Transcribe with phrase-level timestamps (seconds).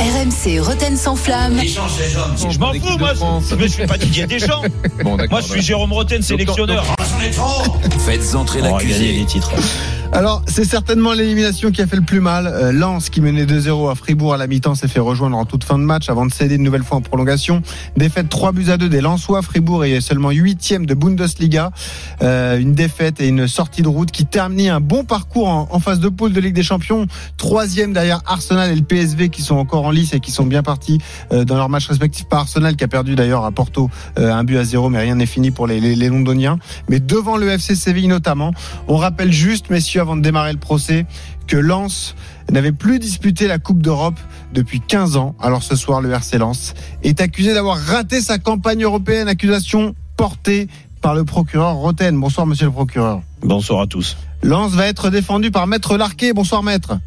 [0.00, 1.60] RMC Roten sans flamme.
[1.62, 3.12] Je m'en fous, moi.
[3.50, 4.62] Je ne suis pas Didier Deschamps.
[5.04, 6.86] moi, je suis Jérôme Roten, sélectionneur.
[8.06, 8.92] Faites entrer l'accusé.
[8.94, 9.52] gagner des titres.
[10.12, 12.48] Alors, c'est certainement l'élimination qui a fait le plus mal.
[12.48, 15.62] Euh, Lens, qui menait 2-0 à Fribourg à la mi-temps, s'est fait rejoindre en toute
[15.62, 17.62] fin de match avant de céder une nouvelle fois en prolongation.
[17.96, 19.40] Défaite 3 buts à 2 des Lensois.
[19.40, 21.70] Fribourg est seulement 8 de Bundesliga.
[22.22, 25.78] Euh, une défaite et une sortie de route qui termine un bon parcours en, en
[25.78, 27.06] phase de poule de Ligue des Champions.
[27.36, 30.64] Troisième derrière Arsenal et le PSV qui sont encore en lice et qui sont bien
[30.64, 30.98] partis
[31.32, 32.26] euh, dans leurs matchs respectifs.
[32.26, 35.14] Pas Arsenal qui a perdu d'ailleurs à Porto euh, un but à zéro, mais rien
[35.14, 36.58] n'est fini pour les, les, les Londoniens.
[36.88, 38.52] Mais devant le FC Séville notamment,
[38.88, 41.06] on rappelle juste, messieurs, avant de démarrer le procès,
[41.46, 42.14] que Lens
[42.50, 44.18] n'avait plus disputé la Coupe d'Europe
[44.52, 45.34] depuis 15 ans.
[45.40, 50.68] Alors ce soir, le RC Lens est accusé d'avoir raté sa campagne européenne, accusation portée
[51.00, 52.18] par le procureur Roten.
[52.18, 53.22] Bonsoir, monsieur le procureur.
[53.42, 54.16] Bonsoir à tous.
[54.42, 56.32] Lens va être défendu par Maître Larquet.
[56.32, 56.98] Bonsoir, Maître.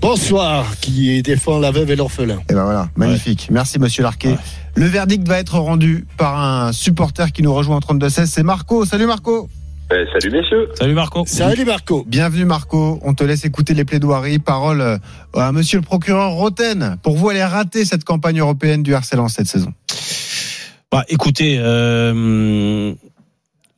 [0.00, 2.40] Bonsoir, qui défend la veuve et l'orphelin.
[2.50, 3.48] Et ben voilà, magnifique.
[3.50, 4.32] Merci, monsieur Larquet.
[4.32, 4.38] Ouais.
[4.74, 8.26] Le verdict va être rendu par un supporter qui nous rejoint en 32-16.
[8.26, 8.84] C'est Marco.
[8.84, 9.48] Salut, Marco.
[9.90, 10.68] Eh, salut messieurs.
[10.74, 11.24] Salut Marco.
[11.26, 12.04] Salut Marco.
[12.06, 14.38] Bienvenue Marco, on te laisse écouter les plaidoiries.
[14.38, 14.96] Parole euh,
[15.34, 16.96] à monsieur le procureur Roten.
[17.02, 19.72] Pour vous, elle est ratée cette campagne européenne du RC Lens cette saison.
[20.90, 22.94] Bah, écoutez, euh,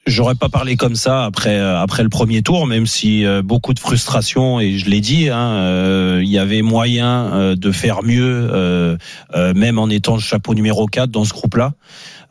[0.07, 3.75] j'aurais pas parlé comme ça après euh, après le premier tour, même si euh, beaucoup
[3.75, 8.03] de frustration et je l'ai dit, hein, euh, il y avait moyen euh, de faire
[8.05, 8.97] mieux, euh,
[9.35, 11.73] euh, même en étant le chapeau numéro 4 dans ce groupe-là.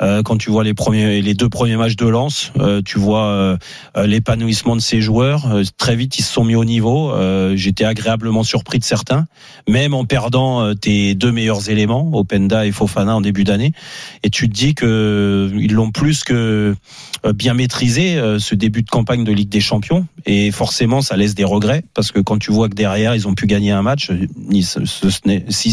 [0.01, 3.25] Euh, quand tu vois les premiers, les deux premiers matchs de Lens, euh, tu vois
[3.27, 3.57] euh,
[3.97, 5.47] euh, l'épanouissement de ces joueurs.
[5.77, 7.13] Très vite, ils se sont mis au niveau.
[7.55, 9.25] J'étais agréablement surpris de certains,
[9.67, 13.71] même en perdant tes deux meilleurs éléments, Openda et Fofana en début d'année.
[14.23, 16.75] Et tu te dis que ils l'ont plus que
[17.33, 20.05] bien maîtrisé ce début de campagne de Ligue des Champions.
[20.25, 23.33] Et forcément, ça laisse des regrets parce que quand tu vois que derrière ils ont
[23.35, 24.11] pu gagner un match,
[24.49, 25.07] ni ce- ce-
[25.49, 25.71] si,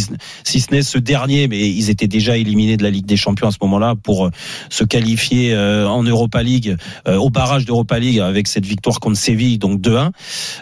[0.61, 3.51] ce n'est ce dernier, mais ils étaient déjà éliminés de la Ligue des Champions à
[3.51, 4.31] ce moment-là euh,
[4.71, 6.77] se qualifier euh, en Europa League,
[7.09, 10.11] euh, au barrage d'Europa League avec cette victoire contre Séville, donc 2-1.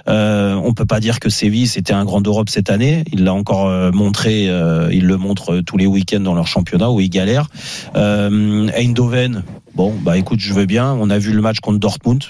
[0.08, 3.04] Euh, on peut pas dire que Séville c'était un grand d'Europe cette année.
[3.12, 7.10] Il l'a encore montré, il le montre tous les week-ends dans leur championnat où ils
[7.10, 7.48] galèrent.
[7.96, 9.42] Euh, Eindhoven,
[9.74, 10.92] bon bah écoute, je veux bien.
[11.00, 12.24] On a vu le match contre Dortmund.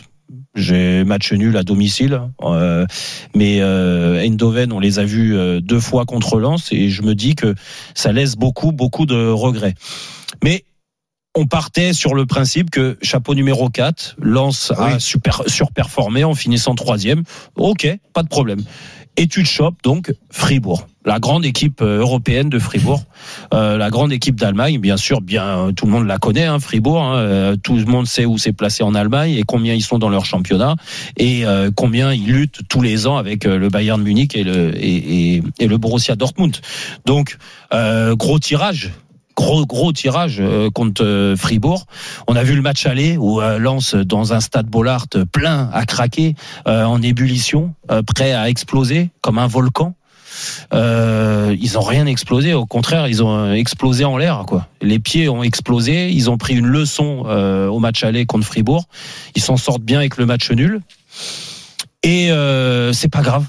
[0.57, 2.21] J'ai match nul à domicile,
[3.37, 7.37] mais euh, Eindhoven, on les a vus deux fois contre Lens et je me dis
[7.37, 7.55] que
[7.95, 9.75] ça laisse beaucoup, beaucoup de regrets.
[10.43, 10.65] Mais
[11.37, 15.01] on partait sur le principe que chapeau numéro 4, Lens a Oui.
[15.01, 17.23] super, surperformé en finissant troisième.
[17.57, 18.63] Ok, pas de problème.
[19.17, 23.03] Et tu te chopes donc Fribourg, la grande équipe euh, européenne de Fribourg,
[23.53, 26.59] euh, la grande équipe d'Allemagne, bien sûr, bien euh, tout le monde la connaît, hein,
[26.61, 27.03] Fribourg.
[27.03, 29.99] hein, euh, tout le monde sait où c'est placé en Allemagne et combien ils sont
[29.99, 30.77] dans leur championnat
[31.17, 35.35] et euh, combien ils luttent tous les ans avec le Bayern Munich et le et,
[35.37, 36.57] et, et le Borussia Dortmund.
[37.05, 37.37] Donc
[37.75, 38.91] euh, gros tirage.
[39.41, 41.87] Gros gros tirage euh, contre euh, Fribourg.
[42.27, 45.87] On a vu le match aller où euh, Lens dans un stade Bollard plein à
[45.87, 46.35] craquer,
[46.67, 47.75] en ébullition,
[48.07, 49.95] prêt à exploser comme un volcan.
[50.73, 54.45] Ils ont rien explosé, au contraire, ils ont explosé en l'air.
[54.47, 54.67] Quoi.
[54.83, 57.25] Les pieds ont explosé, ils ont pris une leçon
[57.71, 58.85] au match aller contre Fribourg.
[59.35, 60.83] Ils s'en sortent bien avec le match nul.
[62.03, 63.45] Et euh, c'est pas grave.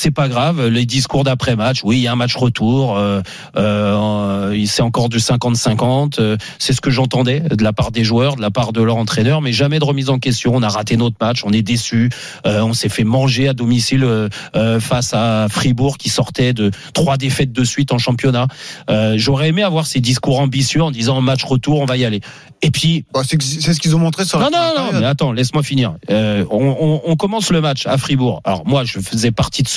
[0.00, 0.64] C'est pas grave.
[0.68, 2.96] Les discours d'après match, oui, il y a un match retour.
[2.96, 3.20] Euh,
[3.56, 6.20] euh, c'est encore du 50-50.
[6.20, 8.94] euh, c'est ce que j'entendais de la part des joueurs, de la part de leur
[8.96, 10.52] entraîneur, mais jamais de remise en question.
[10.54, 12.10] On a raté notre match, on est déçu.
[12.46, 14.06] Euh, on s'est fait manger à domicile
[14.78, 18.46] face à Fribourg qui sortait de trois défaites de suite en championnat.
[19.16, 22.20] J'aurais aimé avoir ces discours ambitieux en disant match retour, on va y aller.
[22.62, 25.32] Et puis Bah, c'est ce qu'ils ont montré sur la non, non, non, mais attends,
[25.32, 25.94] laisse-moi finir.
[26.08, 28.40] On, on- on commence le match à Fribourg.
[28.44, 29.68] Alors moi, je faisais partie de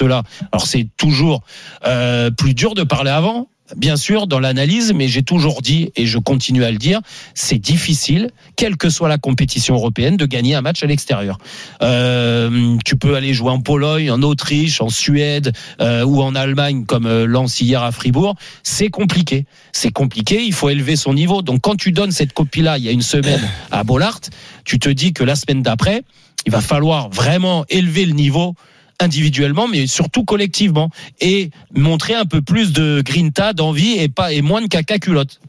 [0.52, 1.44] Alors c'est toujours
[1.86, 6.06] euh, plus dur de parler avant, bien sûr, dans l'analyse, mais j'ai toujours dit, et
[6.06, 7.02] je continue à le dire,
[7.34, 11.38] c'est difficile, quelle que soit la compétition européenne, de gagner un match à l'extérieur.
[11.81, 16.86] Euh, tu peux aller jouer en Pologne, en Autriche, en Suède euh, ou en Allemagne,
[16.86, 17.46] comme euh,
[17.78, 18.36] à Fribourg.
[18.64, 19.46] C'est compliqué.
[19.72, 21.42] C'est compliqué, il faut élever son niveau.
[21.42, 23.42] Donc quand tu donnes cette copie-là, il y a une semaine
[23.72, 24.19] à Bollard,
[24.64, 26.04] tu te dis que la semaine d'après,
[26.46, 28.56] il va falloir vraiment élever le niveau
[29.01, 30.89] individuellement, mais surtout collectivement,
[31.19, 35.39] et montrer un peu plus de grinta, d'envie et pas et moins de caca culotte.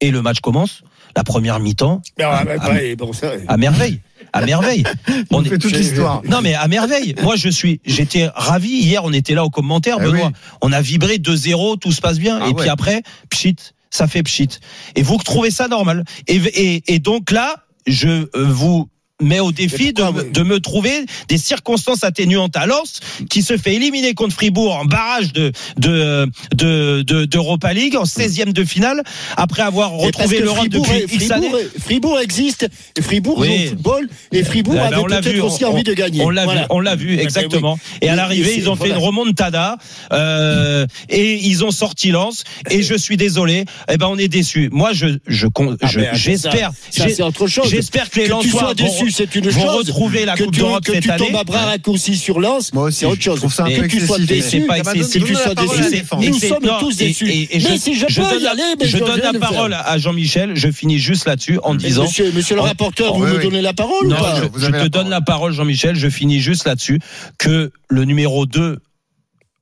[0.00, 0.82] Et le match commence.
[1.16, 4.00] la première mi-temps, Ah, bah, ah, bon, ça, à merveille.
[4.34, 4.84] À merveille.
[5.30, 6.20] On On fait est- toute l'histoire.
[6.28, 7.14] non mais à merveille.
[7.22, 9.02] Moi je suis, j'étais ravi hier.
[9.04, 10.26] On était là au commentaire, Eh Benoît.
[10.26, 10.32] oui.
[10.60, 12.38] On a vibré 2-0, tout se passe bien.
[12.42, 13.56] Ah et puis après, pchit,
[13.88, 14.48] ça fait pchit.
[14.94, 18.90] Et vous trouvez ça normal et, et, et donc là, je euh, vous
[19.22, 23.56] mets au défi de, oui de me trouver des circonstances atténuantes à Lens qui se
[23.56, 28.64] fait éliminer contre Fribourg en barrage de de de de- d'Europa League en 16e de
[28.64, 29.02] finale
[29.38, 31.48] après avoir retrouvé l'Europe Fribourg depuis est- X années.
[31.48, 33.46] Fribourg, Fribourg existe, et Fribourg Oui.
[33.48, 36.20] joue au football, et Fribourg Eh ben, avait peut-être aussi on- envie de gagner.
[36.22, 36.60] On l'a Voilà.
[36.62, 37.78] vu, on l'a vu Eh ben exactement.
[38.02, 38.96] Et à l'arrivée, ils ont c'est- fait voilà.
[39.00, 39.78] une remontada
[40.12, 42.44] euh, et ils ont sorti Lens.
[42.70, 43.64] Et je suis désolé.
[43.90, 44.68] Eh ben, on est déçus.
[44.72, 45.46] Moi, je, je,
[45.80, 46.72] Ah, j'espère,
[47.26, 47.68] autre chose.
[47.70, 48.26] j'espère que les
[49.05, 49.76] que tu sois déçu, c'est une chose.
[49.88, 51.26] retrouver la que Coupe tu, d'Europe que cette tu année.
[51.26, 53.40] tombes à bras raccourcis sur Lens, Moi aussi, c'est autre chose.
[53.40, 54.60] que tu sois déçu, Et c'est-
[55.90, 56.24] défense.
[56.24, 57.24] et Nous sommes tous déçus.
[57.24, 60.52] Mais si je peux donne y la- aller, je donne la parole à Jean-Michel.
[60.54, 62.04] Je finis juste là-dessus en disant.
[62.04, 65.08] Monsieur, le Oh, rapporteur, vous me donnez la parole Non, ou pas je, te donne
[65.08, 65.96] la parole, Jean-Michel.
[65.96, 67.00] Je finis juste là-dessus
[67.38, 68.78] que le numéro 2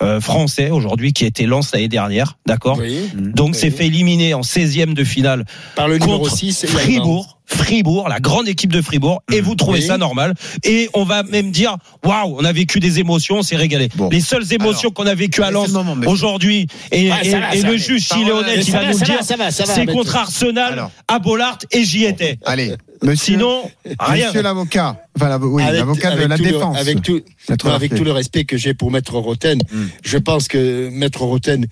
[0.04, 3.54] euh, français aujourd'hui, qui était Lens l'année dernière, d'accord Oui, Donc Oui.
[3.54, 5.44] s'est fait éliminer en 16e de finale
[5.76, 6.66] par le numéro contre 6.
[6.66, 7.38] Fribourg.
[7.46, 9.84] Fribourg, la grande équipe de Fribourg, et vous trouvez Oui.
[9.86, 10.32] ça normal.
[10.64, 13.90] Et on va même dire, waouh, on a vécu des émotions, on s'est régalé.
[13.96, 14.08] Bon.
[14.08, 15.70] Les seules émotions qu'on a vécues à Lens
[16.06, 18.86] aujourd'hui, et, Ah, ça et- va, et ça le juge Chiléonnet à- qui ça va
[18.86, 19.18] va, nous dire,
[19.50, 20.90] c'est contre Arsenal Alors.
[21.06, 22.38] à Bollard et j'y étais.
[22.46, 24.26] Allez, monsieur, Sinon, rien.
[24.26, 26.76] monsieur l'avocat, enfin oui, Avec- l'avocat de la tout le- défense.
[26.78, 27.20] avec tout,
[27.64, 29.84] non, avec tout le respect que j'ai pour Maître Roten, Mm.
[30.04, 31.66] je pense que Maître Roten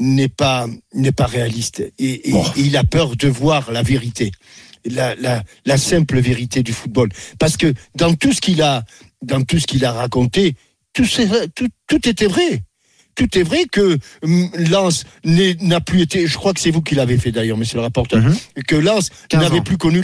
[0.00, 2.44] n'est pas n'est pas réaliste et, et- Bon.
[2.56, 4.32] et il a peur de voir la vérité,
[4.84, 7.08] la, la, la simple vérité du football.
[7.38, 8.84] Parce que dans tout ce qu'il a
[9.22, 10.56] dans tout ce qu'il a raconté,
[10.92, 12.62] tout, c'est- tout, tout était vrai.
[13.14, 16.26] Tout est vrai que hum, Lens n'a plus été.
[16.26, 18.20] Je crois que c'est vous qui l'avez fait d'ailleurs, Monsieur le rapporteur.
[18.20, 18.34] Mhm.
[18.66, 20.02] Que Lens 15 n'avait plus connu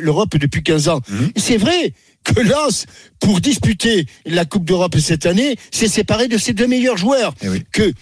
[0.00, 1.00] l'Europe depuis 15 ans.
[1.08, 1.30] Mhm.
[1.36, 1.92] C'est vrai
[2.24, 2.86] que Lens,
[3.20, 7.34] pour disputer la Coupe d'Europe cette année, s'est séparé de ses deux meilleurs joueurs.
[7.42, 7.62] Eh oui.
[7.72, 7.92] Que,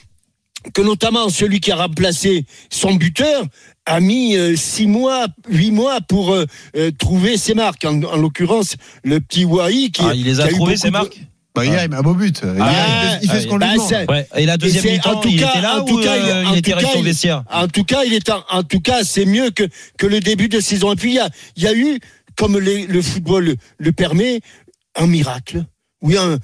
[0.73, 3.45] que notamment celui qui a remplacé son buteur
[3.87, 6.47] a mis euh, six mois, huit mois pour euh,
[6.77, 7.85] euh, trouver ses marques.
[7.85, 11.21] En, en l'occurrence, le petit Wai qui, Ah, il les a ces de- marques?
[11.55, 12.41] Bah, hier, il met un beau but.
[12.43, 13.89] Hier, Ah, il fait ce qu'on bah, lui demande.
[13.89, 14.27] c'est- Ouais.
[14.37, 16.23] Et la deuxième mi-temps, en tout il cas- était là en tout ou cas, il-
[16.29, 18.29] euh, en il était tout resté cas, au il- vestiaire En tout cas, il est
[18.31, 19.63] en, en tout cas, c'est mieux que
[19.97, 20.93] que le début de saison.
[20.93, 22.01] Et puis il y a, il y a eu,
[22.37, 24.41] comme les- le football le, le permet,
[24.97, 25.65] un miracle.
[26.03, 26.39] Oui, un,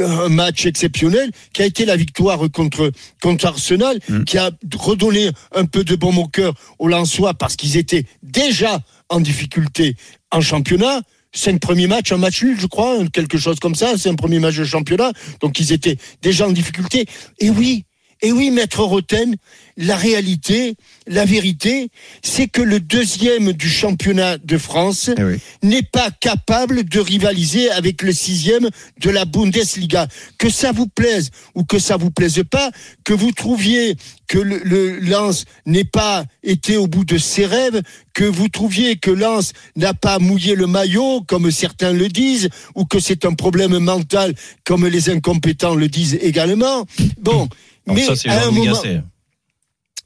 [0.00, 4.24] un match exceptionnel qui a été la victoire contre contre Arsenal, Mm.
[4.24, 8.80] qui a redonné un peu de bon au cœur aux Lensois parce qu'ils étaient déjà
[9.10, 9.96] en difficulté
[10.30, 11.00] en championnat.
[11.34, 13.96] Cinq premiers matchs, un match nul, je crois, quelque chose comme ça.
[13.96, 17.06] C'est un premier match de championnat, donc ils étaient déjà en difficulté.
[17.38, 17.84] Et oui,
[18.22, 19.36] et oui, maître Roten,
[19.76, 20.74] la réalité,
[21.06, 21.90] la vérité,
[22.22, 25.38] c'est que le deuxième du championnat de France Eh oui.
[25.62, 28.68] n'est pas capable de rivaliser avec le sixième
[29.00, 30.06] de la Bundesliga.
[30.38, 32.70] Que ça vous plaise ou que ça vous plaise pas,
[33.04, 33.96] que vous trouviez
[34.28, 37.82] que le, le Lens n'ait pas été au bout de ses rêves,
[38.14, 42.84] que vous trouviez que Lens n'a pas mouillé le maillot, comme certains le disent, ou
[42.84, 44.34] que c'est un problème mental,
[44.64, 46.86] comme les incompétents le disent également.
[47.18, 47.48] Bon,
[47.86, 48.82] Mais ça, c'est à un moment,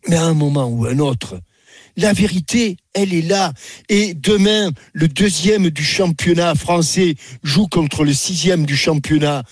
[0.09, 1.41] mais à un moment ou un autre,
[1.97, 3.53] la vérité, elle est là.
[3.89, 9.45] Et demain, le deuxième du championnat français joue contre le sixième du championnat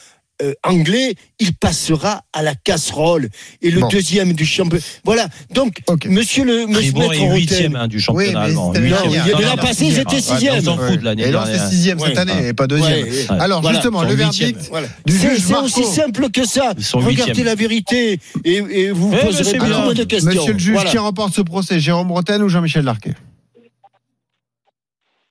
[0.42, 3.28] euh, anglais, il passera à la casserole.
[3.62, 3.88] Et le Bon.
[3.88, 4.82] deuxième du championnat.
[5.04, 5.28] Voilà.
[5.54, 8.72] Donc, monsieur le monsieur Maître est huitième hein, du championnat Oui, mais allemand.
[8.74, 9.10] c'était Non, Huitième.
[9.10, 10.54] il y a de Non, la non, passée, ils étaient Ah, sixième.
[10.58, 12.18] On s'en fout de l'année Et Lens, c'est sixième cette Ouais.
[12.18, 13.04] année, et pas deuxième.
[13.04, 13.26] Ouais.
[13.30, 13.76] Alors, Voilà.
[13.78, 14.88] justement, le verdict Voilà.
[15.06, 16.74] du C'est juge c'est aussi simple que ça.
[16.94, 20.30] Regardez la vérité et, et vous Eh, poserez beaucoup de questions.
[20.32, 20.90] Monsieur le juge, Voilà.
[20.90, 23.14] qui remporte ce procès Jérôme Bretagne ou Jean-Michel Larquet?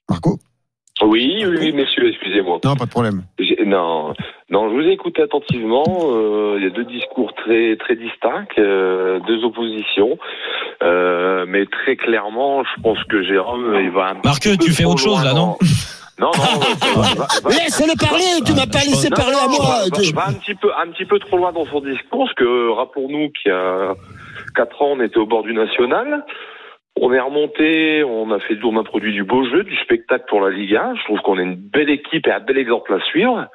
[0.10, 0.40] Marco?
[1.02, 2.60] Oui, oui, oui, messieurs, excusez-moi.
[2.64, 3.24] Non, pas de problème.
[3.66, 4.14] Non,
[4.54, 5.84] non, je vous ai écouté attentivement.
[5.90, 10.18] euh, Il y a deux discours très très distincts, euh, deux oppositions,
[10.84, 14.10] euh, mais très clairement, je pense que Jérôme, il va.
[14.12, 15.58] un Marc, petit peu tu fais autre chose, là, non
[16.20, 16.60] Non, non.
[17.50, 19.58] Laisse-le parler, tu m'as pas laissé non, parler à moi.
[19.60, 22.36] va- va- va un petit peu, un petit peu trop loin dans son discours, parce
[22.36, 23.94] que rappelons-nous qu'il y a
[24.56, 26.24] quatre ans, on était au bord du national.
[27.02, 30.42] On est remonté, on a fait, on a produit du beau jeu, du spectacle pour
[30.42, 30.94] la Ligue 1.
[30.96, 33.48] Je trouve qu'on est une belle équipe et un bel exemple à suivre.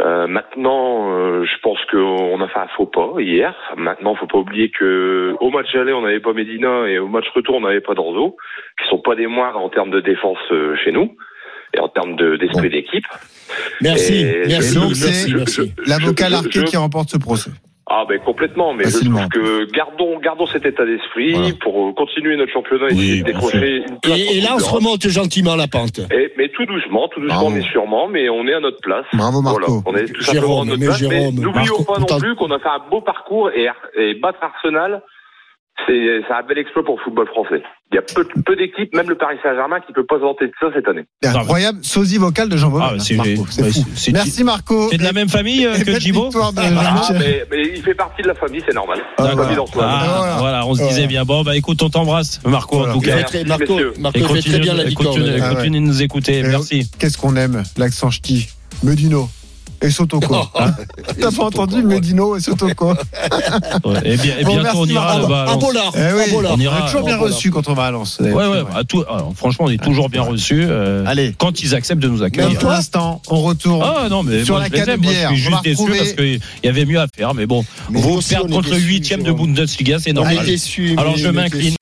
[0.00, 3.54] Euh, maintenant, euh, je pense qu'on a fait un faux pas hier.
[3.76, 7.26] Maintenant, faut pas oublier que au match aller, on n'avait pas Medina et au match
[7.34, 8.36] retour, on n'avait pas Dorzo,
[8.82, 11.16] qui sont pas des moindres en termes de défense euh, chez nous
[11.74, 12.74] et en termes de- d'esprit Bon.
[12.76, 13.04] d'équipe.
[13.82, 15.74] Merci, Et- merci, donc, merci, c'est- merci.
[15.86, 17.50] L'avocat Larquet qui remporte ce procès.
[17.86, 21.48] Ah ben complètement, mais je trouve que gardons, gardons cet état d'esprit Voilà.
[21.60, 24.40] pour euh, continuer notre championnat et Oui, essayer de bien décrocher une place Et, et
[24.40, 25.98] là, en on se remonte gentiment la pente.
[26.10, 27.50] Et- mais tout doucement, tout doucement, Bravo.
[27.54, 29.04] mais sûrement, mais on est à notre place.
[29.12, 29.58] Bravo, Marco.
[29.60, 31.34] Voilà, on est tout Jérôme, simplement à notre mais place.
[31.34, 35.02] N'oublions pas non plus qu'on a fait un beau parcours et, et battre Arsenal,
[35.86, 37.62] c'est c'est un bel exploit pour le football français.
[37.92, 40.46] Il y a peu, peu d'équipes, même le Paris Saint-Germain, qui peut pas se vanter
[40.46, 41.04] de ça cette année.
[41.22, 42.82] C'est incroyable, sosie vocal de Jean Baume.
[42.84, 43.84] Ah, c'est- Marco, c'est ouais, fou.
[43.94, 44.88] c'est- Merci Marco.
[44.90, 47.16] C'est de la même famille euh, que de Ah, Jean-Michel.
[47.18, 48.98] mais, mais il fait partie de la famille, c'est normal.
[49.18, 50.60] Ah, voilà.
[50.60, 51.06] Ah, on se disait Voilà.
[51.06, 51.24] bien.
[51.24, 52.92] Bon, bah écoute, on t'embrasse, Marco, Voilà.
[52.92, 53.22] en tout cas.
[53.22, 53.78] très- Marco.
[53.98, 55.08] Marco Et fait très continue, bien la victoire.
[55.14, 55.40] continue, ouais.
[55.42, 56.38] Ah continue de nous écouter.
[56.38, 56.90] Et Merci.
[56.98, 57.62] Qu'est-ce qu'on aime?
[57.76, 58.48] L'accent ch'ti.
[58.82, 59.28] Medino.
[59.84, 60.34] Et Sotoko.
[60.58, 60.74] Hein
[61.20, 62.94] T'as pas entendu Medino et Sotoko
[63.84, 65.42] Ouais, Et, bien, et Bon, bientôt, merci, on ira là-bas.
[65.42, 65.58] Un Lens.
[65.62, 65.92] bolard.
[65.94, 66.52] Eh oui, un bolard.
[66.52, 68.18] on On ira- est toujours bien Ah, reçu quand on va à Lens.
[68.20, 70.64] Ouais, ouais, tout- alors, franchement, on est toujours bien reçus.
[70.66, 71.34] euh, Allez.
[71.36, 72.58] quand ils acceptent de nous Mais accueillir.
[72.58, 73.82] pour l'instant, on retourne.
[73.84, 75.00] Ah non, mais Sur moi, la je les canne aime.
[75.00, 77.34] de Moi, je suis juste déçu parce qu'il y avait mieux à faire.
[77.34, 79.48] Mais bon, Mais vous perdre contre le déçus, huitième de Jérôme.
[79.54, 80.38] Bundesliga, c'est normal.
[80.96, 81.74] Alors je m'incline.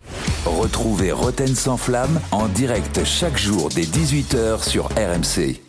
[0.45, 5.61] Retrouvez Roten sans flamme en direct chaque jour dès 18h sur RMC.